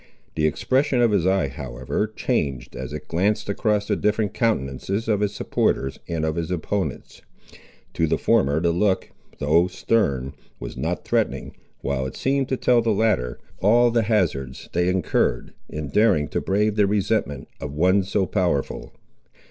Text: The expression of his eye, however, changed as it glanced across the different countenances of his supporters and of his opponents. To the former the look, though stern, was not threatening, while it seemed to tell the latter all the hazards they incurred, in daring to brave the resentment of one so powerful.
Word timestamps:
The 0.33 0.47
expression 0.47 0.99
of 0.99 1.11
his 1.11 1.27
eye, 1.27 1.47
however, 1.49 2.07
changed 2.07 2.75
as 2.75 2.91
it 2.91 3.07
glanced 3.07 3.49
across 3.49 3.87
the 3.87 3.95
different 3.95 4.33
countenances 4.33 5.07
of 5.07 5.19
his 5.19 5.31
supporters 5.31 5.99
and 6.07 6.25
of 6.25 6.37
his 6.37 6.49
opponents. 6.49 7.21
To 7.93 8.07
the 8.07 8.17
former 8.17 8.59
the 8.59 8.71
look, 8.71 9.11
though 9.37 9.67
stern, 9.67 10.33
was 10.59 10.75
not 10.75 11.05
threatening, 11.05 11.55
while 11.81 12.07
it 12.07 12.15
seemed 12.15 12.49
to 12.49 12.57
tell 12.57 12.81
the 12.81 12.89
latter 12.89 13.37
all 13.59 13.91
the 13.91 14.01
hazards 14.01 14.69
they 14.73 14.89
incurred, 14.89 15.53
in 15.69 15.89
daring 15.89 16.29
to 16.29 16.41
brave 16.41 16.77
the 16.77 16.87
resentment 16.87 17.47
of 17.59 17.75
one 17.75 18.01
so 18.03 18.25
powerful. 18.25 18.93